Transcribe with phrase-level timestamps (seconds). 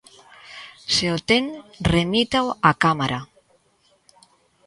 [0.93, 1.43] Se o ten,
[1.93, 3.19] remítao á Cámara.